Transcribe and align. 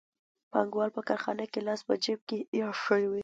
پانګوال 0.51 0.89
په 0.97 1.01
کارخانه 1.09 1.45
کې 1.51 1.59
لاس 1.67 1.79
په 1.87 1.93
جېب 2.03 2.19
کې 2.29 2.37
ایښی 2.53 3.03
وي 3.11 3.19